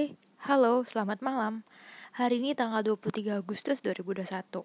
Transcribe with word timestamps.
Hai, 0.00 0.16
halo, 0.48 0.80
selamat 0.88 1.20
malam. 1.20 1.60
Hari 2.16 2.40
ini 2.40 2.56
tanggal 2.56 2.80
23 2.80 3.44
Agustus 3.44 3.84
2021. 3.84 4.64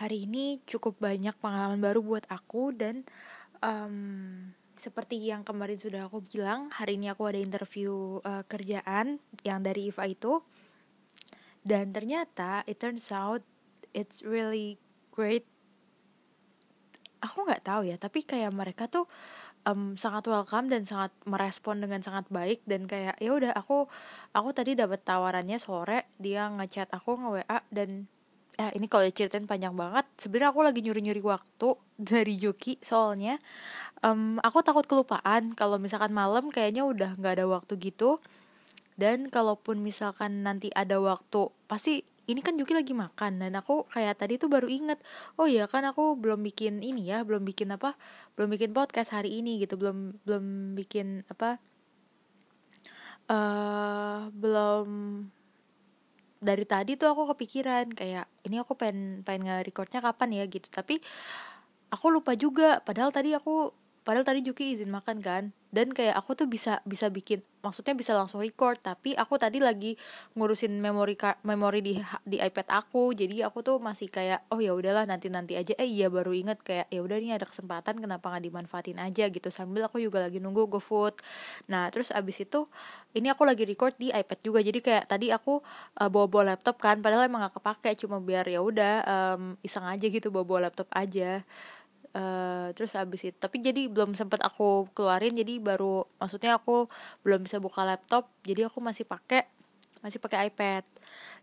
Hari 0.00 0.24
ini 0.24 0.56
cukup 0.64 0.96
banyak 0.96 1.36
pengalaman 1.36 1.84
baru 1.84 2.00
buat 2.00 2.24
aku 2.32 2.72
dan 2.72 3.04
um, 3.60 4.48
seperti 4.80 5.20
yang 5.20 5.44
kemarin 5.44 5.76
sudah 5.76 6.08
aku 6.08 6.24
bilang, 6.24 6.72
hari 6.72 6.96
ini 6.96 7.12
aku 7.12 7.28
ada 7.28 7.36
interview 7.36 8.24
uh, 8.24 8.40
kerjaan 8.48 9.20
yang 9.44 9.60
dari 9.60 9.92
IFA 9.92 10.16
itu. 10.16 10.40
Dan 11.60 11.92
ternyata 11.92 12.64
it 12.64 12.80
turns 12.80 13.12
out 13.12 13.44
it's 13.92 14.24
really 14.24 14.80
great. 15.12 15.44
Aku 17.20 17.44
nggak 17.44 17.68
tahu 17.68 17.84
ya, 17.84 18.00
tapi 18.00 18.24
kayak 18.24 18.48
mereka 18.48 18.88
tuh 18.88 19.04
um, 19.66 19.96
sangat 19.96 20.28
welcome 20.28 20.70
dan 20.70 20.86
sangat 20.86 21.12
merespon 21.28 21.80
dengan 21.80 22.00
sangat 22.00 22.28
baik 22.32 22.64
dan 22.64 22.86
kayak 22.88 23.16
ya 23.20 23.30
udah 23.32 23.52
aku 23.52 23.88
aku 24.32 24.48
tadi 24.54 24.78
dapat 24.78 25.02
tawarannya 25.04 25.58
sore 25.60 26.08
dia 26.16 26.48
ngechat 26.48 26.88
aku 26.92 27.18
nge 27.20 27.30
WA 27.40 27.58
dan 27.72 28.08
ya 28.60 28.68
ini 28.76 28.86
kalau 28.92 29.08
ceritain 29.08 29.48
panjang 29.48 29.72
banget 29.72 30.04
sebenarnya 30.20 30.52
aku 30.52 30.60
lagi 30.60 30.80
nyuri 30.84 31.00
nyuri 31.00 31.22
waktu 31.24 31.68
dari 32.12 32.34
Joki 32.36 32.76
soalnya 32.80 33.40
um, 34.04 34.36
aku 34.44 34.60
takut 34.60 34.84
kelupaan 34.84 35.56
kalau 35.56 35.80
misalkan 35.80 36.12
malam 36.12 36.52
kayaknya 36.52 36.84
udah 36.84 37.16
nggak 37.16 37.40
ada 37.40 37.46
waktu 37.48 37.76
gitu 37.80 38.20
dan 38.98 39.30
kalaupun 39.30 39.82
misalkan 39.82 40.42
nanti 40.42 40.72
ada 40.74 40.98
waktu 40.98 41.50
pasti 41.70 42.02
ini 42.30 42.40
kan 42.42 42.54
Juki 42.54 42.74
lagi 42.74 42.94
makan 42.94 43.42
dan 43.42 43.58
aku 43.58 43.86
kayak 43.90 44.22
tadi 44.22 44.38
tuh 44.38 44.46
baru 44.46 44.70
inget 44.70 45.02
oh 45.38 45.50
iya 45.50 45.66
kan 45.66 45.82
aku 45.86 46.14
belum 46.14 46.42
bikin 46.46 46.82
ini 46.82 47.10
ya 47.10 47.26
belum 47.26 47.42
bikin 47.42 47.74
apa 47.74 47.98
belum 48.38 48.54
bikin 48.54 48.70
podcast 48.70 49.14
hari 49.14 49.40
ini 49.40 49.62
gitu 49.62 49.74
belum 49.80 50.20
belum 50.26 50.74
bikin 50.78 51.26
apa 51.26 51.58
uh, 53.30 54.30
belum 54.34 54.88
dari 56.40 56.64
tadi 56.64 56.96
tuh 56.96 57.12
aku 57.12 57.36
kepikiran 57.36 57.92
kayak 57.92 58.24
ini 58.48 58.56
aku 58.58 58.72
pengen 58.72 59.20
pengen 59.22 59.44
nge-recordnya 59.46 60.00
kapan 60.00 60.40
ya? 60.40 60.44
gitu. 60.48 60.72
Tapi 60.72 60.96
aku 61.92 62.06
lupa 62.08 62.32
juga 62.32 62.80
padahal 62.80 63.12
tadi 63.12 63.36
aku 63.36 63.76
padahal 64.02 64.26
tadi 64.26 64.40
Juki 64.44 64.74
izin 64.76 64.90
makan 64.90 65.20
kan. 65.20 65.44
Dan 65.70 65.94
kayak 65.94 66.18
aku 66.18 66.34
tuh 66.34 66.50
bisa 66.50 66.82
bisa 66.82 67.06
bikin 67.14 67.46
maksudnya 67.62 67.94
bisa 67.94 68.10
langsung 68.10 68.42
record. 68.42 68.74
Tapi 68.82 69.14
aku 69.14 69.38
tadi 69.38 69.62
lagi 69.62 69.94
ngurusin 70.34 70.82
memori 70.82 71.14
memori 71.46 71.78
di 71.78 71.94
di 72.26 72.42
iPad 72.42 72.66
aku. 72.74 73.14
Jadi 73.14 73.38
aku 73.46 73.62
tuh 73.62 73.78
masih 73.78 74.10
kayak 74.10 74.50
oh 74.50 74.58
ya 74.58 74.74
udahlah 74.74 75.06
nanti 75.06 75.30
nanti 75.30 75.54
aja. 75.54 75.70
Eh 75.78 75.86
iya 75.86 76.10
baru 76.10 76.34
inget 76.34 76.58
kayak 76.66 76.90
ya 76.90 77.00
udah 77.06 77.22
nih 77.22 77.38
ada 77.38 77.46
kesempatan 77.46 78.02
kenapa 78.02 78.34
nggak 78.34 78.44
dimanfaatin 78.50 78.98
aja 78.98 79.30
gitu. 79.30 79.46
Sambil 79.54 79.86
aku 79.86 80.02
juga 80.02 80.18
lagi 80.26 80.42
nunggu 80.42 80.66
GoFood. 80.66 81.22
Nah 81.70 81.86
terus 81.94 82.10
abis 82.10 82.42
itu 82.42 82.66
ini 83.14 83.30
aku 83.30 83.46
lagi 83.46 83.62
record 83.62 83.94
di 83.94 84.10
iPad 84.10 84.38
juga. 84.42 84.58
Jadi 84.66 84.78
kayak 84.82 85.06
tadi 85.06 85.30
aku 85.30 85.62
uh, 86.02 86.10
bawa 86.10 86.26
bawa 86.26 86.42
laptop 86.58 86.82
kan. 86.82 86.98
Padahal 86.98 87.30
emang 87.30 87.46
gak 87.46 87.62
kepake. 87.62 87.94
Cuma 87.94 88.18
biar 88.18 88.42
ya 88.50 88.58
udah 88.58 88.94
um, 89.06 89.54
iseng 89.62 89.86
aja 89.86 90.06
gitu 90.10 90.34
bawa 90.34 90.42
bawa 90.42 90.60
laptop 90.66 90.90
aja 90.90 91.46
Uh, 92.10 92.74
terus 92.74 92.98
abis 92.98 93.30
itu 93.30 93.38
tapi 93.38 93.62
jadi 93.62 93.86
belum 93.86 94.18
sempet 94.18 94.42
aku 94.42 94.90
keluarin 94.98 95.30
jadi 95.30 95.62
baru 95.62 96.02
maksudnya 96.18 96.58
aku 96.58 96.90
belum 97.22 97.46
bisa 97.46 97.62
buka 97.62 97.86
laptop 97.86 98.26
jadi 98.42 98.66
aku 98.66 98.82
masih 98.82 99.06
pakai 99.06 99.46
masih 100.04 100.18
pakai 100.18 100.50
iPad. 100.50 100.84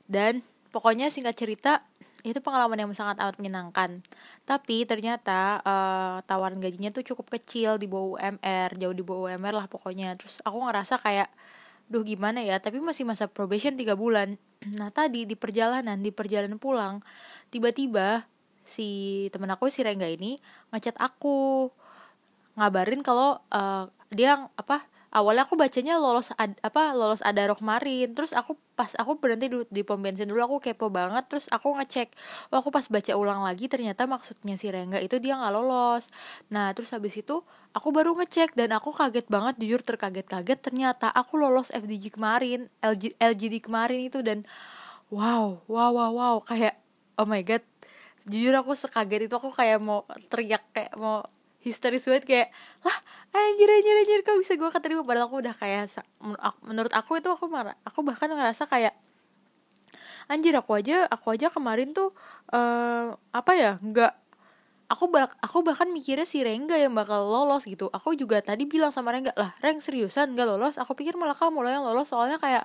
Dan 0.06 0.42
pokoknya 0.73 1.10
singkat 1.14 1.38
cerita 1.38 1.86
itu 2.26 2.42
pengalaman 2.44 2.76
yang 2.76 2.92
sangat 2.98 3.22
amat 3.22 3.38
menyenangkan. 3.40 4.04
Tapi 4.44 4.84
ternyata 4.84 5.62
uh, 5.64 6.18
tawaran 6.26 6.60
gajinya 6.60 6.92
tuh 6.92 7.06
cukup 7.06 7.38
kecil 7.40 7.80
di 7.80 7.88
bawah 7.88 8.20
UMR 8.20 8.76
jauh 8.76 8.95
di 8.98 9.04
bawah 9.06 9.32
UMR 9.32 9.54
lah 9.56 9.68
pokoknya. 9.70 10.18
Terus 10.20 10.42
aku 10.44 10.58
ngerasa 10.66 11.00
kayak 11.00 11.30
duh 11.88 12.04
gimana 12.04 12.44
ya? 12.44 12.60
Tapi 12.60 12.84
masih 12.84 13.08
masa 13.08 13.30
probation 13.30 13.78
tiga 13.78 13.95
bulan. 13.95 14.36
Nah 14.76 14.90
tadi 14.92 15.23
di 15.23 15.38
perjalanan 15.38 16.02
di 16.02 16.10
perjalanan 16.12 16.60
pulang 16.60 17.00
tiba-tiba 17.54 18.26
si 18.68 18.88
temen 19.32 19.48
aku 19.48 19.72
si 19.72 19.82
Rengga 19.82 20.12
ini 20.12 20.36
ngechat 20.76 21.00
aku. 21.00 21.72
Ngabarin 22.60 23.02
kalau 23.05 23.39
uh, 23.54 23.88
dia 24.11 24.50
apa 24.60 24.83
awalnya 25.14 25.48
aku 25.48 25.55
bacanya 25.55 25.95
lolos 25.98 26.30
ad, 26.36 26.60
apa 26.60 26.92
lolos 26.92 27.23
ada 27.23 27.48
kemarin. 27.56 28.11
Terus 28.11 28.36
aku 28.36 28.60
pas 28.76 28.94
aku 29.00 29.17
berhenti 29.17 29.48
di, 29.50 29.58
di 29.72 29.82
pom 29.82 29.98
bensin 29.98 30.27
dulu 30.27 30.42
aku 30.44 30.58
kepo 30.70 30.92
banget. 30.92 31.26
Terus 31.32 31.48
aku 31.50 31.73
ngecek 31.80 32.11
oh 32.52 32.60
aku 32.60 32.70
pas 32.70 32.86
baca 32.86 33.14
ulang 33.16 33.42
lagi 33.48 33.72
ternyata 33.72 34.04
maksudnya 34.06 34.60
si 34.60 34.67
Rengga 34.67 35.00
itu 35.00 35.17
dia 35.23 35.39
nggak 35.39 35.54
lolos. 35.56 36.11
Nah 36.52 36.76
terus 36.76 36.92
habis 36.92 37.16
itu 37.17 37.42
aku 37.72 37.89
baru 37.95 38.14
ngecek 38.20 38.54
dan 38.58 38.76
aku 38.76 38.92
kaget 38.92 39.26
banget 39.32 39.56
jujur 39.64 39.82
terkaget-kaget. 39.82 40.60
Ternyata 40.60 41.08
aku 41.10 41.39
lolos 41.39 41.72
FDG 41.72 42.14
kemarin 42.14 42.67
LG, 42.83 43.16
LGD 43.17 43.64
kemarin 43.64 44.11
itu 44.11 44.20
dan 44.22 44.44
wow 45.08 45.64
wow 45.72 45.92
wow 45.95 46.11
wow. 46.11 46.36
Kayak 46.44 46.77
oh 47.17 47.26
my 47.26 47.42
god 47.42 47.64
jujur 48.27 48.54
aku 48.60 48.76
sekaget 48.76 49.32
itu 49.32 49.36
aku 49.36 49.49
kayak 49.55 49.80
mau 49.80 50.04
teriak 50.27 50.64
kayak 50.76 50.93
mau 50.99 51.23
histeris 51.64 52.08
banget 52.08 52.23
kayak 52.27 52.48
lah 52.83 52.98
anjir 53.36 53.67
anjir 53.67 53.95
anjir 54.04 54.20
kok 54.23 54.38
bisa 54.39 54.55
gue 54.55 54.70
keterima? 54.71 55.04
Padahal 55.04 55.27
aku 55.27 55.43
udah 55.43 55.55
kayak 55.55 55.92
menurut 56.64 56.93
aku 56.95 57.20
itu 57.20 57.27
aku 57.32 57.48
marah 57.48 57.76
aku 57.83 58.04
bahkan 58.04 58.32
ngerasa 58.32 58.67
kayak 58.67 58.95
anjir 60.27 60.54
aku 60.55 60.76
aja 60.76 61.08
aku 61.08 61.33
aja 61.33 61.48
kemarin 61.48 61.95
tuh 61.95 62.11
uh, 62.52 63.15
apa 63.32 63.52
ya 63.55 63.71
nggak 63.80 64.27
aku 64.87 65.11
bak 65.11 65.36
aku 65.43 65.67
bahkan 65.67 65.92
mikirnya 65.92 66.23
si 66.23 66.39
Rengga 66.39 66.80
yang 66.80 66.95
bakal 66.95 67.27
lolos 67.27 67.67
gitu. 67.67 67.92
Aku 67.92 68.15
juga 68.15 68.39
tadi 68.39 68.64
bilang 68.64 68.95
sama 68.95 69.11
Rengga 69.11 69.36
lah 69.36 69.52
Reng 69.59 69.83
seriusan 69.83 70.31
gak 70.31 70.48
lolos? 70.48 70.80
Aku 70.80 70.95
pikir 70.95 71.20
malah 71.20 71.36
kamu 71.36 71.59
loh 71.59 71.71
yang 71.71 71.83
lolos 71.83 72.08
soalnya 72.08 72.39
kayak 72.39 72.64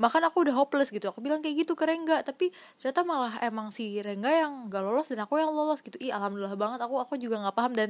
bahkan 0.00 0.24
aku 0.24 0.48
udah 0.48 0.56
hopeless 0.56 0.88
gitu. 0.88 1.12
Aku 1.12 1.20
bilang 1.20 1.44
kayak 1.44 1.68
gitu 1.68 1.76
ke 1.76 1.84
Rengga 1.84 2.24
tapi 2.24 2.48
ternyata 2.80 3.04
malah 3.04 3.36
emang 3.44 3.68
si 3.68 4.00
Rengga 4.00 4.32
yang 4.32 4.72
gak 4.72 4.80
lolos 4.80 5.12
dan 5.12 5.20
aku 5.28 5.36
yang 5.36 5.52
lolos 5.52 5.84
gitu. 5.84 6.00
Ih 6.00 6.08
alhamdulillah 6.08 6.56
banget. 6.56 6.80
Aku 6.80 6.96
aku 6.96 7.20
juga 7.20 7.36
nggak 7.44 7.56
paham 7.56 7.72
dan 7.76 7.88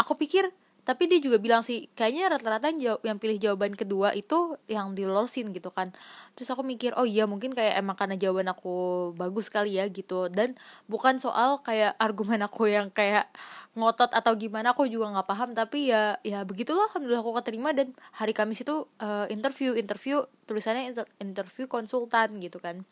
aku 0.00 0.16
pikir 0.16 0.48
tapi 0.86 1.10
dia 1.10 1.18
juga 1.18 1.42
bilang 1.42 1.66
sih 1.66 1.90
kayaknya 1.98 2.30
rata-rata 2.30 2.70
yang, 2.70 3.02
yang 3.02 3.18
pilih 3.18 3.42
jawaban 3.42 3.74
kedua 3.74 4.14
itu 4.14 4.54
yang 4.70 4.94
dilolosin 4.94 5.50
gitu 5.50 5.74
kan. 5.74 5.90
Terus 6.38 6.54
aku 6.54 6.62
mikir 6.62 6.94
oh 6.94 7.02
iya 7.02 7.26
mungkin 7.26 7.50
kayak 7.50 7.82
emang 7.82 7.98
karena 7.98 8.14
jawaban 8.14 8.46
aku 8.46 9.10
bagus 9.18 9.50
kali 9.50 9.82
ya 9.82 9.90
gitu. 9.90 10.30
Dan 10.30 10.54
bukan 10.86 11.18
soal 11.18 11.58
kayak 11.66 11.98
argumen 11.98 12.38
aku 12.46 12.70
yang 12.70 12.94
kayak 12.94 13.26
ngotot 13.74 14.14
atau 14.14 14.38
gimana 14.38 14.78
aku 14.78 14.86
juga 14.86 15.10
nggak 15.10 15.26
paham. 15.26 15.50
Tapi 15.58 15.90
ya 15.90 16.22
ya 16.22 16.46
begitulah 16.46 16.86
alhamdulillah 16.86 17.22
aku 17.26 17.34
keterima. 17.42 17.74
Dan 17.74 17.90
hari 18.14 18.30
Kamis 18.30 18.62
itu 18.62 18.86
uh, 19.02 19.26
interview 19.26 19.74
interview 19.74 20.22
tulisannya 20.46 20.94
inter 20.94 21.06
interview 21.18 21.66
konsultan 21.66 22.38
gitu 22.38 22.62
kan. 22.62 22.86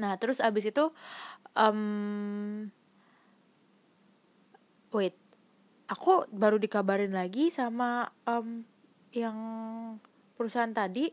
Nah 0.00 0.16
terus 0.16 0.40
abis 0.40 0.72
itu 0.72 0.88
um, 1.60 2.72
wait 4.96 5.21
aku 5.92 6.24
baru 6.32 6.56
dikabarin 6.56 7.12
lagi 7.12 7.52
sama 7.52 8.08
um, 8.24 8.64
yang 9.12 9.36
perusahaan 10.40 10.72
tadi. 10.72 11.12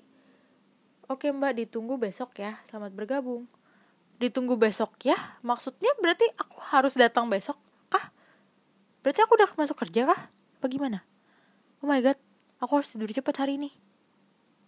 Oke 1.12 1.36
mbak 1.36 1.60
ditunggu 1.60 2.00
besok 2.00 2.40
ya. 2.40 2.64
Selamat 2.72 2.96
bergabung. 2.96 3.44
Ditunggu 4.24 4.56
besok 4.56 4.96
ya? 5.04 5.20
Maksudnya 5.44 5.92
berarti 6.00 6.24
aku 6.40 6.64
harus 6.72 6.96
datang 6.96 7.28
besok 7.28 7.60
kah? 7.92 8.16
Berarti 9.04 9.20
aku 9.20 9.36
udah 9.36 9.52
masuk 9.60 9.76
kerja 9.84 10.08
kah? 10.08 10.32
Bagaimana 10.64 11.04
oh 11.80 11.88
my 11.88 12.00
god 12.04 12.20
aku 12.60 12.80
harus 12.80 12.92
tidur 12.96 13.12
cepat 13.12 13.36
hari 13.44 13.60
ini. 13.60 13.76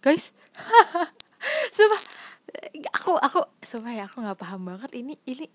Guys 0.04 0.36
sumpah. 1.76 2.02
Aku 3.00 3.16
aku 3.16 3.40
sumpah 3.64 3.92
ya 3.96 4.04
aku 4.10 4.20
nggak 4.20 4.36
paham 4.36 4.68
banget. 4.68 4.92
Ini 4.92 5.14
ini 5.24 5.46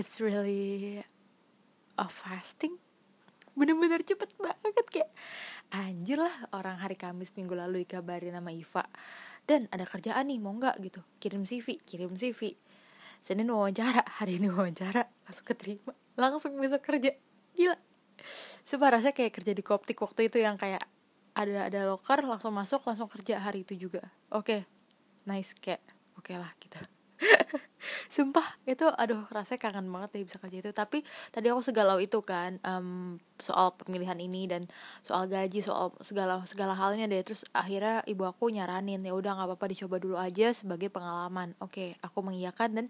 it's 0.00 0.16
really 0.16 1.02
a 2.00 2.06
fasting 2.08 2.80
bener-bener 3.58 4.02
cepet 4.02 4.30
banget 4.38 4.86
kayak 4.90 5.10
anjir 5.74 6.18
lah 6.18 6.32
orang 6.54 6.78
hari 6.78 6.98
Kamis 6.98 7.34
minggu 7.34 7.54
lalu 7.54 7.86
dikabarin 7.86 8.34
sama 8.34 8.50
Iva. 8.54 8.84
Dan 9.46 9.66
ada 9.74 9.82
kerjaan 9.82 10.30
nih 10.30 10.38
mau 10.38 10.54
nggak? 10.54 10.76
Gitu. 10.78 11.00
Kirim 11.18 11.42
CV 11.42 11.82
kirim 11.82 12.14
CV 12.14 12.54
Senin 13.20 13.52
wawancara 13.52 14.00
hari 14.20 14.40
ini 14.40 14.48
wawancara 14.48 15.04
langsung 15.28 15.46
keterima 15.46 15.92
langsung 16.16 16.56
bisa 16.56 16.80
kerja. 16.80 17.12
Gila. 17.56 17.76
Sumpah 18.64 19.00
rasanya 19.00 19.16
kayak 19.16 19.32
kerja 19.32 19.52
di 19.56 19.62
Koptik 19.64 19.98
waktu 20.00 20.28
itu 20.28 20.40
yang 20.40 20.56
kayak 20.60 20.84
ada 21.36 21.72
ada 21.72 21.80
loker 21.88 22.20
langsung 22.26 22.52
masuk 22.52 22.84
langsung 22.84 23.08
kerja 23.08 23.40
hari 23.40 23.64
itu 23.64 23.76
juga. 23.76 24.04
Oke 24.32 24.64
okay. 24.64 25.28
nice 25.28 25.56
kayak 25.56 25.80
oke 26.16 26.28
okay 26.28 26.36
lah 26.36 26.52
kita 26.60 26.99
sumpah 28.12 28.44
itu 28.68 28.84
aduh 28.84 29.24
rasanya 29.32 29.60
kangen 29.60 29.88
banget 29.88 30.10
deh 30.14 30.24
bisa 30.26 30.38
kerja 30.40 30.58
itu. 30.60 30.70
Tapi 30.72 31.02
tadi 31.32 31.46
aku 31.48 31.62
segalau 31.64 31.98
itu 32.00 32.20
kan 32.24 32.60
um, 32.64 33.16
soal 33.40 33.72
pemilihan 33.76 34.16
ini 34.20 34.44
dan 34.50 34.68
soal 35.00 35.26
gaji 35.26 35.64
soal 35.64 35.96
segala 36.04 36.44
segala 36.44 36.76
halnya 36.76 37.08
deh. 37.08 37.20
Terus 37.24 37.46
akhirnya 37.56 38.04
ibu 38.04 38.24
aku 38.28 38.52
nyaranin 38.52 39.00
ya 39.04 39.12
udah 39.16 39.36
nggak 39.36 39.48
apa-apa 39.52 39.66
dicoba 39.72 39.96
dulu 40.00 40.16
aja 40.20 40.52
sebagai 40.52 40.92
pengalaman. 40.92 41.56
Oke 41.62 41.96
aku 42.04 42.18
mengiyakan 42.24 42.68
dan 42.76 42.86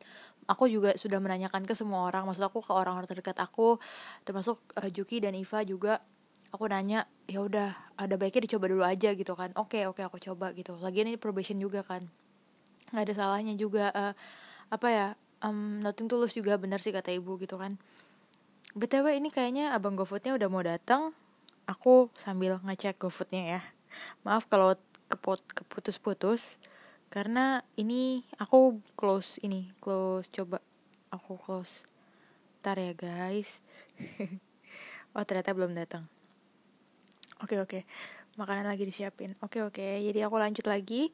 aku 0.51 0.67
juga 0.67 0.95
sudah 0.99 1.19
menanyakan 1.23 1.65
ke 1.67 1.75
semua 1.77 2.07
orang. 2.07 2.27
Maksud 2.27 2.45
aku 2.45 2.63
ke 2.65 2.73
orang-orang 2.75 3.07
terdekat 3.07 3.39
aku 3.39 3.79
termasuk 4.27 4.59
uh, 4.79 4.91
Juki 4.91 5.23
dan 5.23 5.37
Iva 5.39 5.63
juga. 5.63 6.03
Aku 6.51 6.67
nanya 6.67 7.07
ya 7.31 7.47
udah 7.47 7.95
ada 7.95 8.19
baiknya 8.19 8.51
dicoba 8.51 8.67
dulu 8.67 8.83
aja 8.83 9.15
gitu 9.15 9.39
kan. 9.39 9.55
Oke 9.55 9.87
oke 9.87 10.03
aku 10.03 10.19
coba 10.19 10.51
gitu. 10.59 10.75
Lagian 10.83 11.07
ini 11.07 11.15
probation 11.15 11.63
juga 11.63 11.87
kan 11.87 12.11
nggak 12.91 13.05
ada 13.11 13.15
salahnya 13.15 13.55
juga 13.55 13.91
uh, 13.95 14.15
apa 14.71 14.89
ya 14.91 15.07
um, 15.43 15.81
nothing 15.83 16.07
tulus 16.07 16.37
juga 16.37 16.57
benar 16.61 16.79
sih 16.79 16.95
kata 16.95 17.11
ibu 17.15 17.41
gitu 17.41 17.57
kan. 17.57 17.81
Btw 18.77 19.19
ini 19.19 19.35
kayaknya 19.35 19.75
abang 19.75 19.99
GoFoodnya 19.99 20.39
udah 20.39 20.49
mau 20.51 20.63
datang. 20.63 21.11
Aku 21.67 22.11
sambil 22.15 22.63
ngecek 22.63 23.03
GoFoodnya 23.03 23.59
ya. 23.59 23.63
Maaf 24.23 24.47
kalau 24.47 24.79
kepot 25.11 25.43
keputus-putus 25.51 26.63
karena 27.11 27.67
ini 27.75 28.23
aku 28.39 28.79
close 28.95 29.43
ini 29.43 29.75
close 29.83 30.31
coba 30.31 30.63
aku 31.11 31.35
close. 31.35 31.83
Ntar 32.63 32.79
ya 32.79 32.93
guys. 32.95 33.59
Oh 35.11 35.27
ternyata 35.27 35.51
belum 35.51 35.75
datang. 35.75 36.07
Oke 37.43 37.59
okay, 37.59 37.83
oke. 37.83 37.83
okay. 37.83 37.83
Makanan 38.37 38.67
lagi 38.67 38.87
disiapin. 38.87 39.35
Oke 39.43 39.63
oke. 39.65 39.83
Jadi 39.83 40.19
aku 40.23 40.37
lanjut 40.39 40.67
lagi. 40.67 41.11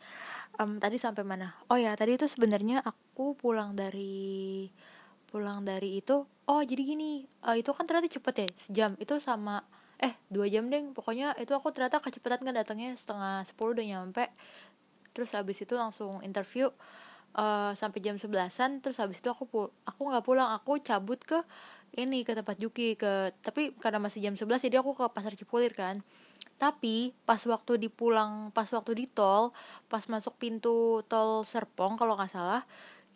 Um, 0.61 0.81
tadi 0.81 0.97
sampai 1.01 1.23
mana? 1.23 1.57
Oh 1.69 1.77
ya 1.77 1.93
tadi 1.97 2.17
itu 2.17 2.29
sebenarnya 2.29 2.81
aku 2.85 3.37
pulang 3.37 3.77
dari 3.77 4.69
pulang 5.27 5.67
dari 5.67 5.99
itu 5.99 6.23
oh 6.47 6.63
jadi 6.63 6.81
gini 6.87 7.27
uh, 7.43 7.59
itu 7.59 7.75
kan 7.75 7.85
ternyata 7.85 8.09
cepet 8.09 8.35
ya 8.37 8.49
sejam. 8.57 8.91
Itu 9.01 9.17
sama 9.21 9.65
eh 10.01 10.17
dua 10.29 10.49
jam 10.49 10.69
deh. 10.69 10.83
Pokoknya 10.93 11.37
itu 11.41 11.53
aku 11.57 11.73
ternyata 11.73 12.03
kecepatan 12.03 12.45
kan 12.45 12.55
datangnya 12.57 12.93
setengah 12.97 13.45
sepuluh 13.45 13.73
udah 13.77 13.87
nyampe. 13.87 14.29
Terus 15.17 15.33
habis 15.33 15.61
itu 15.63 15.73
langsung 15.77 16.21
interview 16.21 16.69
uh, 17.37 17.73
sampai 17.73 18.01
jam 18.05 18.21
sebelasan. 18.21 18.85
Terus 18.85 19.01
habis 19.01 19.21
itu 19.21 19.29
aku 19.33 19.49
pul 19.49 19.65
aku 19.89 20.01
nggak 20.13 20.25
pulang. 20.25 20.53
Aku 20.57 20.77
cabut 20.81 21.21
ke 21.21 21.41
ini 21.97 22.23
ke 22.23 22.37
tempat 22.37 22.61
Juki 22.61 22.95
ke 22.95 23.33
tapi 23.41 23.73
karena 23.81 24.03
masih 24.03 24.21
jam 24.21 24.35
11 24.37 24.69
jadi 24.69 24.83
aku 24.85 24.93
ke 24.93 25.05
pasar 25.11 25.33
Cipulir 25.33 25.73
kan 25.73 26.05
tapi 26.57 27.13
pas 27.29 27.41
waktu 27.45 27.77
di 27.77 27.89
pulang 27.93 28.49
pas 28.51 28.67
waktu 28.73 28.93
di 28.97 29.07
tol 29.07 29.53
pas 29.93 30.05
masuk 30.09 30.41
pintu 30.41 31.05
tol 31.05 31.45
Serpong 31.45 32.01
kalau 32.01 32.17
nggak 32.17 32.33
salah 32.33 32.65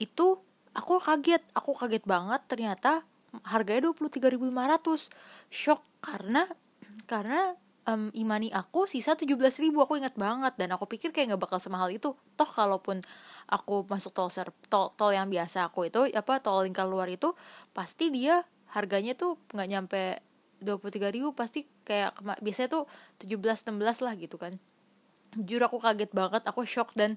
itu 0.01 0.41
aku 0.75 0.99
kaget. 0.99 1.43
Aku 1.55 1.75
kaget 1.75 2.05
banget 2.07 2.41
ternyata 2.47 3.05
harganya 3.47 3.93
23.500 3.95 5.07
shock 5.53 5.81
karena 6.03 6.49
karena 7.07 7.55
um, 7.87 8.11
imani 8.15 8.51
aku 8.51 8.87
sisa 8.87 9.15
17 9.15 9.37
ribu. 9.63 9.83
Aku 9.83 10.01
ingat 10.01 10.15
banget 10.17 10.57
dan 10.59 10.75
aku 10.75 10.87
pikir 10.87 11.13
kayak 11.15 11.35
nggak 11.35 11.43
bakal 11.47 11.59
semahal 11.63 11.93
itu. 11.93 12.15
Toh 12.35 12.51
kalaupun 12.51 13.03
aku 13.51 13.87
masuk 13.87 14.15
tol 14.15 14.31
ser 14.33 14.51
tol, 14.73 14.95
tol 14.95 15.13
yang 15.13 15.29
biasa 15.29 15.69
aku 15.69 15.91
itu 15.91 16.11
apa 16.11 16.39
tol 16.43 16.65
lingkar 16.65 16.87
luar 16.87 17.11
itu 17.11 17.35
pasti 17.75 18.11
dia 18.11 18.43
harganya 18.71 19.19
tuh 19.19 19.35
nggak 19.51 19.69
nyampe 19.69 20.03
23 20.61 21.13
ribu 21.13 21.33
pasti 21.33 21.65
kayak 21.83 22.21
biasanya 22.45 22.69
tuh 22.71 22.85
17 23.25 23.69
16 23.69 24.05
lah 24.05 24.15
gitu 24.17 24.37
kan. 24.37 24.57
Jujur 25.35 25.63
aku 25.65 25.79
kaget 25.81 26.11
banget 26.13 26.43
aku 26.45 26.63
shock 26.69 26.93
dan 26.95 27.17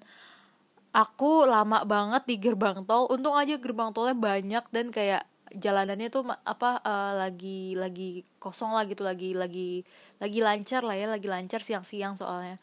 aku 0.94 1.44
lama 1.50 1.84
banget 1.84 2.24
di 2.30 2.36
gerbang 2.40 2.86
tol. 2.88 3.10
Untung 3.12 3.36
aja 3.36 3.58
gerbang 3.58 3.92
tolnya 3.92 4.16
banyak 4.16 4.64
dan 4.72 4.94
kayak 4.94 5.26
jalanannya 5.54 6.10
tuh 6.10 6.26
apa 6.26 6.82
uh, 6.82 7.14
lagi 7.20 7.78
lagi 7.78 8.26
kosong 8.42 8.74
lah 8.74 8.90
gitu 8.90 9.06
lagi 9.06 9.38
lagi 9.38 9.86
lagi 10.18 10.40
lancar 10.42 10.82
lah 10.82 10.98
ya 10.98 11.06
lagi 11.10 11.28
lancar 11.30 11.62
siang-siang 11.62 12.18
soalnya. 12.18 12.58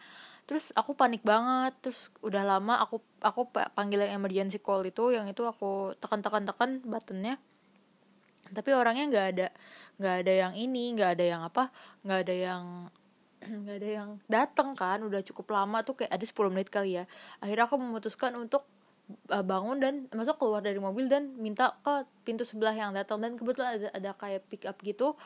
Terus 0.49 0.75
aku 0.75 0.99
panik 0.99 1.23
banget 1.23 1.79
terus 1.79 2.11
udah 2.27 2.43
lama 2.43 2.83
aku 2.83 2.99
aku 3.23 3.47
panggil 3.53 4.03
yang 4.03 4.19
emergency 4.19 4.59
call 4.59 4.83
itu 4.83 5.15
yang 5.15 5.31
itu 5.31 5.47
aku 5.47 5.95
tekan-tekan-tekan 6.03 6.83
buttonnya 6.83 7.39
tapi 8.51 8.71
orangnya 8.73 9.05
nggak 9.11 9.27
ada 9.37 9.49
nggak 10.01 10.15
ada 10.25 10.33
yang 10.33 10.53
ini 10.57 10.97
nggak 10.97 11.11
ada 11.21 11.25
yang 11.25 11.43
apa 11.45 11.69
nggak 12.03 12.19
ada 12.25 12.35
yang 12.35 12.65
nggak 13.65 13.77
ada 13.81 13.89
yang 13.89 14.09
datang 14.29 14.77
kan 14.77 15.01
udah 15.05 15.21
cukup 15.25 15.53
lama 15.53 15.81
tuh 15.85 15.97
kayak 16.05 16.13
ada 16.13 16.25
10 16.25 16.53
menit 16.53 16.69
kali 16.69 17.01
ya. 17.01 17.05
Akhirnya 17.41 17.65
aku 17.65 17.77
memutuskan 17.81 18.37
untuk 18.37 18.69
uh, 19.33 19.45
bangun 19.45 19.81
dan 19.81 19.95
masuk 20.13 20.37
keluar 20.37 20.61
dari 20.61 20.77
mobil 20.77 21.09
dan 21.09 21.33
minta 21.41 21.77
ke 21.81 22.05
pintu 22.25 22.45
sebelah 22.45 22.77
yang 22.77 22.93
datang. 22.93 23.21
Dan 23.25 23.41
kebetulan 23.41 23.81
ada 23.81 23.89
ada 23.97 24.11
kayak 24.13 24.45
pick 24.53 24.69
up 24.69 24.77
gitu 24.85 25.17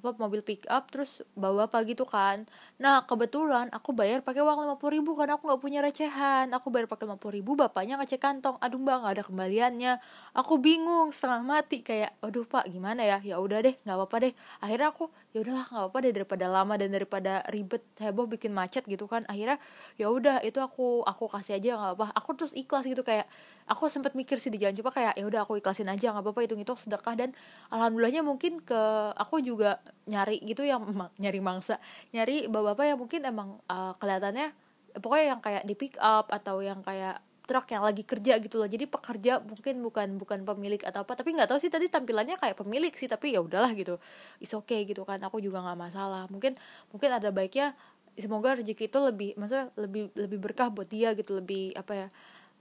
apa 0.00 0.14
mobil 0.20 0.44
pick 0.44 0.68
up 0.70 0.92
terus 0.92 1.24
bawa 1.34 1.66
apa 1.66 1.82
gitu 1.88 2.04
kan. 2.06 2.44
Nah 2.78 3.02
kebetulan 3.08 3.72
aku 3.74 3.90
bayar 3.96 4.20
pakai 4.22 4.44
uang 4.44 4.68
lima 4.68 4.76
puluh 4.78 5.00
ribu 5.00 5.16
karena 5.18 5.40
aku 5.40 5.48
nggak 5.50 5.62
punya 5.62 5.80
recehan. 5.82 6.52
Aku 6.54 6.68
bayar 6.70 6.86
pakai 6.86 7.08
lima 7.08 7.18
puluh 7.18 7.40
ribu 7.40 7.58
bapaknya 7.58 7.98
ngecek 7.98 8.20
kantong. 8.22 8.56
Aduh 8.62 8.78
mbak 8.78 9.02
nggak 9.02 9.14
ada 9.18 9.24
kembaliannya. 9.26 9.92
Aku 10.36 10.60
bingung 10.60 11.10
setengah 11.10 11.42
mati 11.42 11.80
kayak 11.82 12.14
aduh 12.22 12.46
pak 12.46 12.68
gimana 12.70 13.02
ya? 13.02 13.18
Ya 13.24 13.36
udah 13.40 13.58
deh 13.64 13.74
nggak 13.82 13.96
apa-apa 13.96 14.16
deh. 14.30 14.32
Akhirnya 14.62 14.88
aku 14.94 15.10
ya 15.36 15.44
udahlah 15.44 15.68
nggak 15.68 15.82
apa-apa 15.84 15.98
deh 16.00 16.12
daripada 16.16 16.48
lama 16.48 16.74
dan 16.80 16.88
daripada 16.96 17.44
ribet 17.52 17.84
heboh 18.00 18.24
bikin 18.24 18.56
macet 18.56 18.88
gitu 18.88 19.04
kan. 19.04 19.28
Akhirnya 19.28 19.60
ya 20.00 20.08
udah 20.08 20.40
itu 20.40 20.64
aku 20.64 21.04
aku 21.04 21.28
kasih 21.28 21.60
aja 21.60 21.76
nggak 21.76 21.92
apa 22.00 22.06
aku 22.16 22.40
terus 22.40 22.56
ikhlas 22.56 22.88
gitu 22.88 23.04
kayak 23.04 23.28
aku 23.68 23.92
sempat 23.92 24.16
mikir 24.16 24.40
sih 24.40 24.48
di 24.48 24.56
jalan 24.56 24.72
coba 24.80 24.96
kayak 24.96 25.12
ya 25.20 25.28
udah 25.28 25.44
aku 25.44 25.60
ikhlasin 25.60 25.92
aja 25.92 26.16
nggak 26.16 26.24
apa-apa 26.24 26.40
hitung 26.48 26.60
hitung 26.64 26.80
sedekah. 26.80 27.12
Dan 27.20 27.36
alhamdulillahnya 27.68 28.24
mungkin 28.24 28.64
ke 28.64 28.80
aku 29.12 29.44
juga 29.44 29.84
nyari 30.08 30.40
gitu 30.40 30.64
yang 30.64 30.80
nyari 31.22 31.40
mangsa 31.44 31.76
nyari 32.16 32.48
bapak-bapak 32.48 32.96
yang 32.96 32.98
mungkin 32.98 33.20
emang 33.28 33.60
uh, 33.68 33.92
kelihatannya 34.00 34.56
pokoknya 35.04 35.36
yang 35.36 35.40
kayak 35.44 35.62
di 35.68 35.74
pick 35.76 36.00
up 36.00 36.32
atau 36.32 36.64
yang 36.64 36.80
kayak 36.80 37.20
truk 37.46 37.70
yang 37.70 37.86
lagi 37.86 38.02
kerja 38.02 38.42
gitu 38.42 38.58
loh. 38.58 38.66
Jadi 38.66 38.90
pekerja 38.90 39.38
mungkin 39.38 39.80
bukan 39.80 40.08
bukan 40.18 40.38
pemilik 40.42 40.82
atau 40.82 41.06
apa. 41.06 41.14
Tapi 41.14 41.32
nggak 41.38 41.48
tahu 41.54 41.58
sih 41.62 41.70
tadi 41.70 41.86
tampilannya 41.86 42.36
kayak 42.36 42.58
pemilik 42.58 42.90
sih. 42.92 43.06
Tapi 43.06 43.38
ya 43.38 43.40
udahlah 43.40 43.72
gitu. 43.78 44.02
Is 44.42 44.52
okay 44.52 44.82
gitu 44.84 45.06
kan. 45.06 45.22
Aku 45.22 45.38
juga 45.38 45.62
nggak 45.62 45.78
masalah. 45.78 46.26
Mungkin 46.28 46.58
mungkin 46.90 47.10
ada 47.14 47.30
baiknya 47.30 47.78
semoga 48.18 48.58
rezeki 48.58 48.90
itu 48.90 48.98
lebih 48.98 49.30
maksudnya 49.38 49.70
lebih 49.78 50.10
lebih 50.18 50.38
berkah 50.42 50.68
buat 50.68 50.90
dia 50.90 51.14
gitu. 51.14 51.38
Lebih 51.38 51.78
apa 51.78 51.92
ya 51.94 52.08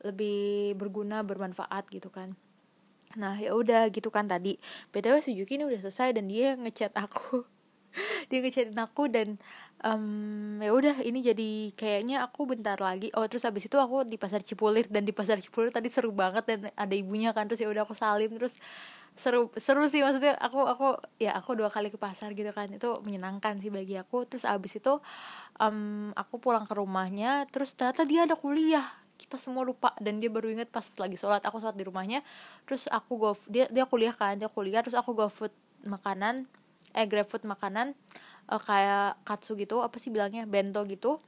lebih 0.06 0.78
berguna 0.78 1.26
bermanfaat 1.26 1.90
gitu 1.90 2.14
kan. 2.14 2.38
Nah 3.18 3.42
ya 3.42 3.58
udah 3.58 3.90
gitu 3.90 4.14
kan 4.14 4.30
tadi. 4.30 4.62
Btw 4.94 5.18
Suzuki 5.26 5.58
ini 5.58 5.66
udah 5.66 5.82
selesai 5.82 6.14
dan 6.14 6.30
dia 6.30 6.54
ngechat 6.54 6.94
aku 6.94 7.55
dia 8.30 8.40
ngechatin 8.44 8.78
aku 8.78 9.08
dan 9.08 9.40
um, 9.86 10.58
ya 10.62 10.72
udah 10.72 10.96
ini 11.04 11.20
jadi 11.22 11.50
kayaknya 11.78 12.26
aku 12.26 12.50
bentar 12.50 12.78
lagi. 12.82 13.14
Oh 13.18 13.26
terus 13.30 13.44
habis 13.46 13.68
itu 13.68 13.78
aku 13.78 14.06
di 14.08 14.18
pasar 14.18 14.42
Cipulir 14.42 14.88
dan 14.90 15.04
di 15.06 15.14
pasar 15.14 15.38
Cipulir 15.42 15.70
tadi 15.70 15.88
seru 15.92 16.10
banget 16.12 16.44
dan 16.48 16.60
ada 16.74 16.96
ibunya 16.96 17.32
kan 17.36 17.46
terus 17.46 17.62
ya 17.62 17.70
udah 17.70 17.84
aku 17.86 17.94
salim 17.98 18.34
terus 18.36 18.58
seru 19.16 19.48
seru 19.56 19.88
sih 19.88 20.04
maksudnya 20.04 20.36
aku 20.36 20.60
aku 20.68 21.00
ya 21.24 21.40
aku 21.40 21.56
dua 21.56 21.72
kali 21.72 21.88
ke 21.88 21.96
pasar 21.96 22.36
gitu 22.36 22.52
kan 22.52 22.68
itu 22.68 23.00
menyenangkan 23.06 23.62
sih 23.62 23.72
bagi 23.72 23.96
aku. 24.00 24.28
Terus 24.28 24.44
abis 24.44 24.80
itu 24.80 25.00
um, 25.62 26.12
aku 26.18 26.42
pulang 26.42 26.68
ke 26.68 26.74
rumahnya 26.76 27.48
terus 27.52 27.74
ternyata 27.78 28.04
dia 28.04 28.28
ada 28.28 28.36
kuliah. 28.36 28.86
Kita 29.16 29.40
semua 29.40 29.64
lupa 29.64 29.96
dan 30.04 30.20
dia 30.20 30.28
baru 30.28 30.52
inget 30.52 30.68
pas 30.68 30.84
lagi 31.00 31.16
sholat 31.16 31.40
aku 31.48 31.64
sholat 31.64 31.80
di 31.80 31.88
rumahnya. 31.88 32.20
Terus 32.68 32.92
aku 32.92 33.16
go 33.16 33.32
dia 33.48 33.72
dia 33.72 33.88
kuliah 33.88 34.12
kan 34.12 34.36
dia 34.36 34.52
kuliah 34.52 34.84
terus 34.84 35.00
aku 35.00 35.16
go 35.16 35.32
food 35.32 35.56
makanan 35.88 36.50
eh 36.96 37.06
grab 37.12 37.28
food 37.28 37.44
makanan 37.44 37.92
uh, 38.50 38.62
kayak 38.62 39.20
katsu 39.28 39.60
gitu 39.60 39.84
apa 39.84 40.00
sih 40.00 40.10
bilangnya 40.10 40.48
bento 40.48 40.82
gitu. 40.88 41.20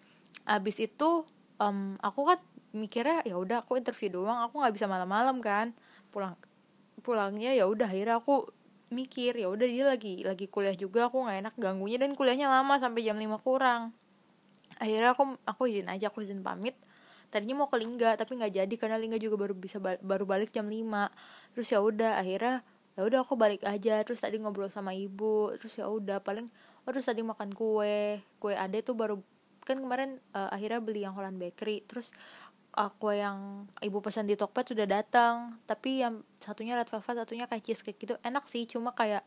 Abis 0.47 0.79
itu 0.79 1.27
um, 1.59 1.99
aku 1.99 2.23
kan 2.23 2.39
mikirnya 2.71 3.25
ya 3.27 3.35
udah 3.35 3.65
aku 3.65 3.75
interview 3.75 4.21
doang 4.21 4.39
aku 4.47 4.63
nggak 4.63 4.73
bisa 4.73 4.87
malam-malam 4.87 5.43
kan. 5.43 5.75
Pulang 6.09 6.39
pulangnya 7.03 7.53
ya 7.53 7.69
udah 7.69 7.87
akhirnya 7.87 8.19
aku 8.19 8.47
mikir 8.87 9.35
ya 9.35 9.51
udah 9.51 9.67
dia 9.67 9.83
lagi 9.83 10.23
lagi 10.23 10.47
kuliah 10.47 10.75
juga 10.75 11.11
aku 11.11 11.27
nggak 11.27 11.37
enak 11.43 11.55
ganggunya 11.59 11.99
dan 11.99 12.15
kuliahnya 12.15 12.47
lama 12.47 12.79
sampai 12.79 13.03
jam 13.03 13.19
5 13.19 13.43
kurang. 13.43 13.91
Akhirnya 14.79 15.11
aku 15.11 15.35
aku 15.43 15.61
izin 15.67 15.91
aja 15.91 16.07
aku 16.07 16.23
izin 16.23 16.39
pamit. 16.39 16.79
Tadinya 17.27 17.59
mau 17.59 17.67
ke 17.67 17.75
Lingga 17.75 18.15
tapi 18.15 18.39
nggak 18.39 18.55
jadi 18.55 18.75
karena 18.79 18.95
Lingga 18.95 19.19
juga 19.19 19.35
baru 19.35 19.51
bisa 19.51 19.83
ba 19.83 19.99
baru 19.99 20.23
balik 20.23 20.55
jam 20.55 20.71
5 20.71 20.79
terus 21.51 21.67
ya 21.67 21.83
udah 21.83 22.15
akhirnya 22.23 22.63
ya 22.97 23.05
udah 23.05 23.21
aku 23.21 23.37
balik 23.37 23.61
aja. 23.63 24.01
Terus 24.01 24.25
tadi 24.25 24.41
ngobrol 24.41 24.73
sama 24.73 24.91
ibu. 24.97 25.53
Terus 25.61 25.77
ya 25.77 25.85
udah 25.85 26.17
paling 26.19 26.49
oh 26.83 26.89
terus 26.89 27.05
tadi 27.05 27.21
makan 27.21 27.53
kue. 27.53 28.19
Kue 28.41 28.53
ade 28.57 28.81
tuh 28.81 28.97
baru 28.97 29.21
kan 29.61 29.77
kemarin 29.77 30.17
uh, 30.33 30.49
akhirnya 30.49 30.81
beli 30.81 31.05
yang 31.05 31.13
Holland 31.13 31.37
Bakery. 31.37 31.85
Terus 31.85 32.09
uh, 32.73 32.91
yang 33.13 33.69
ibu 33.85 34.01
pesan 34.01 34.25
di 34.25 34.33
Tokped 34.33 34.73
sudah 34.73 34.89
datang. 34.89 35.53
Tapi 35.69 36.01
yang 36.01 36.25
satunya 36.41 36.73
red 36.73 36.89
velvet 36.89 37.15
satunya 37.21 37.45
kayak 37.45 37.61
cheesecake 37.61 38.01
gitu. 38.01 38.17
Enak 38.25 38.43
sih 38.49 38.65
cuma 38.65 38.97
kayak 38.97 39.21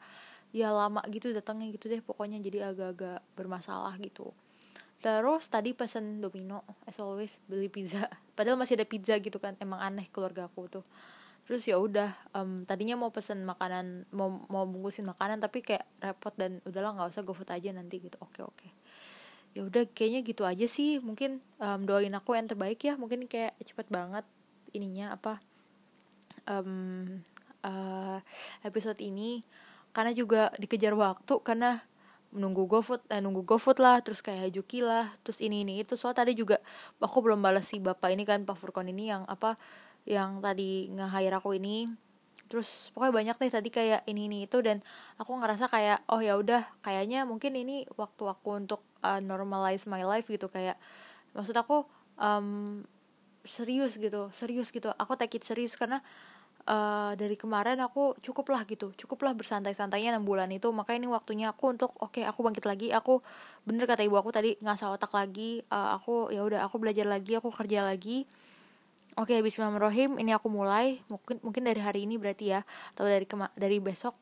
ya 0.50 0.74
lama 0.74 0.98
gitu 1.06 1.30
datangnya 1.30 1.70
gitu 1.70 1.86
deh 1.86 2.02
pokoknya. 2.02 2.42
Jadi 2.42 2.58
agak-agak 2.58 3.22
bermasalah 3.38 3.94
gitu. 4.02 4.34
Terus 5.00 5.48
tadi 5.48 5.72
pesen 5.72 6.20
Domino 6.20 6.66
as 6.84 6.98
always 6.98 7.38
beli 7.46 7.70
pizza. 7.70 8.10
Padahal 8.36 8.58
masih 8.58 8.76
ada 8.82 8.84
pizza 8.84 9.14
gitu 9.22 9.38
kan. 9.38 9.54
Emang 9.62 9.78
aneh 9.78 10.10
keluarga 10.10 10.50
aku 10.50 10.66
tuh 10.66 10.84
terus 11.50 11.66
ya 11.66 11.82
udah 11.82 12.14
um, 12.30 12.62
tadinya 12.62 12.94
mau 12.94 13.10
pesen 13.10 13.42
makanan 13.42 14.06
mau 14.14 14.38
mau 14.46 14.62
bungkusin 14.70 15.02
makanan 15.02 15.42
tapi 15.42 15.66
kayak 15.66 15.82
repot 15.98 16.30
dan 16.38 16.62
udahlah 16.62 16.94
nggak 16.94 17.10
usah 17.10 17.26
gofood 17.26 17.50
aja 17.50 17.74
nanti 17.74 17.98
gitu. 17.98 18.14
Oke 18.22 18.46
oke. 18.46 18.70
Ya 19.58 19.66
udah 19.66 19.82
kayaknya 19.90 20.22
gitu 20.22 20.46
aja 20.46 20.62
sih. 20.70 21.02
Mungkin 21.02 21.42
um, 21.58 21.90
doain 21.90 22.14
aku 22.14 22.38
yang 22.38 22.46
terbaik 22.46 22.78
ya. 22.86 22.94
Mungkin 22.94 23.26
kayak 23.26 23.58
cepet 23.66 23.90
banget 23.90 24.22
ininya 24.70 25.18
apa 25.18 25.42
um, 26.46 27.18
uh, 27.66 28.22
episode 28.62 29.02
ini. 29.02 29.42
Karena 29.90 30.14
juga 30.14 30.54
dikejar 30.54 30.94
waktu 30.94 31.34
karena 31.42 31.82
nunggu 32.30 32.70
GoFood 32.70 33.10
eh, 33.10 33.18
nunggu 33.18 33.42
GoFood 33.42 33.82
lah 33.82 33.98
terus 34.06 34.22
kayak 34.22 34.54
Juki 34.54 34.86
lah 34.86 35.10
terus 35.26 35.42
ini 35.42 35.66
ini 35.66 35.82
itu. 35.82 35.98
Soal 35.98 36.14
tadi 36.14 36.38
juga 36.38 36.62
aku 37.02 37.18
belum 37.18 37.42
balas 37.42 37.66
si 37.66 37.82
bapak 37.82 38.14
ini 38.14 38.22
kan 38.22 38.46
Pak 38.46 38.54
Furkon 38.54 38.86
ini 38.86 39.10
yang 39.10 39.26
apa 39.26 39.58
yang 40.08 40.40
tadi 40.40 40.88
nge-hire 40.92 41.36
aku 41.36 41.56
ini. 41.56 41.88
Terus 42.50 42.90
pokoknya 42.90 43.14
banyak 43.14 43.36
deh 43.38 43.52
tadi 43.52 43.70
kayak 43.70 44.02
ini 44.10 44.26
ini 44.26 44.38
itu. 44.50 44.58
Dan 44.58 44.82
aku 45.20 45.38
ngerasa 45.38 45.70
kayak 45.70 46.02
oh 46.10 46.18
ya 46.18 46.34
udah 46.34 46.66
kayaknya 46.82 47.22
mungkin 47.22 47.54
ini 47.54 47.86
waktu 47.94 48.26
aku 48.26 48.58
untuk 48.58 48.82
uh, 49.06 49.22
normalize 49.22 49.86
my 49.86 50.02
life 50.02 50.26
gitu. 50.26 50.50
Kayak 50.50 50.74
maksud 51.30 51.54
aku 51.54 51.86
um, 52.18 52.82
serius 53.46 53.96
gitu 53.96 54.28
serius 54.34 54.74
gitu. 54.74 54.90
Aku 54.98 55.14
take 55.14 55.38
it 55.38 55.46
serius 55.46 55.78
karena 55.78 56.02
uh, 56.66 57.14
dari 57.14 57.38
kemarin 57.38 57.78
aku 57.86 58.18
cukup 58.18 58.50
lah 58.50 58.66
gitu 58.66 58.90
cukup 58.98 59.30
lah 59.30 59.32
bersantai-santainya 59.32 60.18
enam 60.18 60.26
bulan 60.26 60.50
itu. 60.50 60.66
Makanya 60.74 61.06
ini 61.06 61.08
waktunya 61.14 61.46
aku 61.54 61.70
untuk 61.70 61.94
oke 62.02 62.18
okay, 62.18 62.26
aku 62.26 62.42
bangkit 62.42 62.66
lagi. 62.66 62.90
Aku 62.90 63.22
bener 63.62 63.86
kata 63.86 64.02
ibu 64.02 64.18
aku 64.18 64.34
tadi 64.34 64.58
ngasah 64.58 64.90
otak 64.90 65.14
lagi. 65.14 65.62
Uh, 65.70 65.94
aku 65.94 66.34
ya 66.34 66.42
udah 66.42 66.66
aku 66.66 66.82
belajar 66.82 67.06
lagi 67.06 67.38
aku 67.38 67.54
kerja 67.54 67.86
lagi 67.86 68.26
oke 69.20 69.36
okay, 69.36 69.44
Bismillahirrahmanirrahim. 69.44 70.16
Ini 70.16 70.32
aku 70.40 70.48
mulai. 70.48 71.04
Mungkin 71.12 71.44
mungkin 71.44 71.68
dari 71.68 71.76
hari 71.76 72.08
ini 72.08 72.16
berarti 72.16 72.56
ya. 72.56 72.64
Atau 72.96 73.04
dari 73.04 73.28
kema 73.28 73.52
dari 73.52 73.76
besok. 73.76 74.16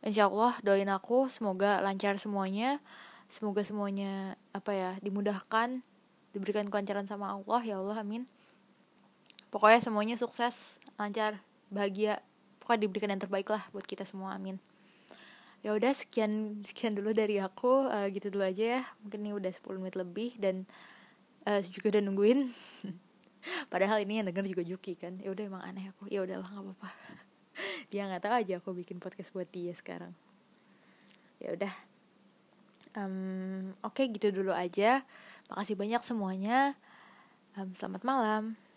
Insya 0.00 0.32
Allah 0.32 0.56
doain 0.64 0.88
aku. 0.88 1.28
Semoga 1.28 1.84
lancar 1.84 2.16
semuanya. 2.16 2.80
Semoga 3.28 3.60
semuanya 3.60 4.40
apa 4.56 4.72
ya 4.72 4.90
dimudahkan. 5.04 5.84
Diberikan 6.32 6.72
kelancaran 6.72 7.04
sama 7.04 7.36
Allah. 7.36 7.60
Ya 7.60 7.76
Allah 7.76 8.00
amin. 8.00 8.24
Pokoknya 9.52 9.84
semuanya 9.84 10.16
sukses 10.16 10.80
lancar 10.96 11.44
bahagia. 11.68 12.24
Pokoknya 12.64 12.88
diberikan 12.88 13.12
yang 13.12 13.20
terbaik 13.20 13.52
lah 13.52 13.68
buat 13.76 13.84
kita 13.84 14.08
semua 14.08 14.32
amin. 14.32 14.56
Ya 15.60 15.76
udah 15.76 15.92
sekian 15.92 16.64
sekian 16.64 16.96
dulu 16.96 17.12
dari 17.12 17.36
aku. 17.36 17.84
Uh, 17.92 18.08
gitu 18.16 18.32
dulu 18.32 18.48
aja 18.48 18.80
ya. 18.80 18.82
Mungkin 19.04 19.28
ini 19.28 19.36
udah 19.36 19.52
10 19.52 19.76
menit 19.76 19.96
lebih 20.00 20.40
dan 20.40 20.64
uh, 21.44 21.60
juga 21.60 21.92
udah 21.92 22.02
nungguin 22.08 22.48
padahal 23.72 24.02
ini 24.02 24.22
yang 24.22 24.26
denger 24.28 24.44
juga 24.46 24.62
Juki 24.66 24.94
kan. 24.94 25.18
Ya 25.22 25.32
udah 25.32 25.44
emang 25.46 25.62
aneh 25.64 25.90
aku. 25.90 26.06
Ya 26.10 26.22
udahlah 26.22 26.46
nggak 26.46 26.64
apa-apa. 26.64 26.90
Dia 27.90 28.06
nggak 28.06 28.22
tahu 28.22 28.34
aja 28.38 28.54
aku 28.62 28.70
bikin 28.76 29.02
podcast 29.02 29.34
buat 29.34 29.48
dia 29.50 29.74
sekarang. 29.74 30.14
Ya 31.42 31.54
udah. 31.56 31.74
Um, 32.94 33.74
oke 33.82 33.98
okay, 33.98 34.06
gitu 34.14 34.30
dulu 34.30 34.54
aja. 34.54 35.02
Makasih 35.50 35.74
banyak 35.74 36.02
semuanya. 36.06 36.78
Um, 37.58 37.74
selamat 37.74 38.06
malam 38.06 38.67